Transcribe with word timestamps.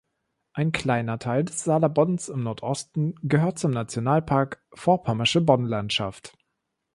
Ein 0.53 0.71
kleiner 0.71 1.19
Teil 1.19 1.43
des 1.45 1.63
Saaler 1.63 1.87
Boddens 1.87 2.27
im 2.29 2.41
Nordosten 2.41 3.13
gehört 3.21 3.59
zum 3.59 3.69
Nationalpark 3.69 4.59
Vorpommersche 4.73 5.41
Boddenlandschaft. 5.41 6.35